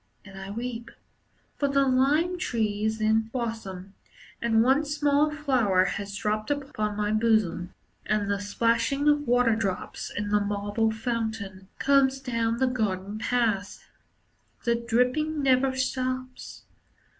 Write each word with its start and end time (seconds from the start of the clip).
And 0.25 0.35
I 0.35 0.49
weep; 0.49 0.89
For 1.59 1.67
the 1.67 1.87
lime 1.87 2.39
tree 2.39 2.85
is 2.85 2.99
in 2.99 3.29
blossom 3.31 3.93
And 4.41 4.63
one 4.63 4.83
small 4.83 5.29
flower 5.29 5.85
has 5.85 6.15
dropped 6.17 6.49
upon 6.49 6.97
my 6.97 7.11
bosom. 7.11 7.75
And 8.07 8.27
the 8.27 8.39
plashing 8.57 9.07
of 9.07 9.27
waterdrops 9.27 10.09
In 10.09 10.29
the 10.29 10.39
marble 10.41 10.89
fountain 10.89 11.67
Comes 11.77 12.19
down 12.19 12.57
the 12.57 12.65
garden 12.65 13.19
paths. 13.19 13.83
The 14.63 14.73
dripping 14.73 15.43
never 15.43 15.75
stops. 15.75 16.63